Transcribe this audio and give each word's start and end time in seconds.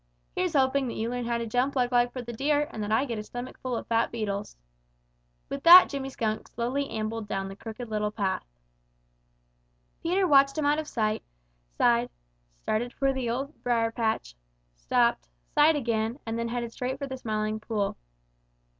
"Here's 0.35 0.53
hoping 0.55 0.87
that 0.87 0.95
you 0.95 1.11
learn 1.11 1.25
how 1.25 1.37
to 1.37 1.45
jump 1.45 1.75
like 1.75 1.91
Lightfoot 1.91 2.25
the 2.25 2.33
Deer, 2.33 2.67
and 2.71 2.81
that 2.81 2.91
I 2.91 3.05
get 3.05 3.19
a 3.19 3.23
stomachful 3.23 3.75
of 3.77 3.85
fat 3.85 4.09
beetles." 4.11 4.57
With 5.47 5.61
that 5.61 5.89
Jimmy 5.89 6.09
Skunk 6.09 6.47
slowly 6.47 6.89
ambled 6.89 7.25
along 7.29 7.43
down 7.43 7.47
the 7.49 7.55
Crooked 7.55 7.87
Little 7.87 8.09
Path. 8.09 8.43
Peter 10.01 10.25
watched 10.25 10.57
him 10.57 10.65
out 10.65 10.79
of 10.79 10.87
sight, 10.87 11.21
sighed, 11.77 12.09
started 12.63 12.93
for 12.93 13.13
the 13.13 13.21
dear 13.21 13.31
Old 13.31 13.63
Briar 13.63 13.91
patch, 13.91 14.33
stopped, 14.75 15.29
sighed 15.53 15.75
again, 15.75 16.17
and 16.25 16.39
then 16.39 16.47
headed 16.47 16.71
straight 16.73 16.97
for 16.97 17.05
the 17.05 17.17
Smiling 17.17 17.59
Pool. 17.59 17.95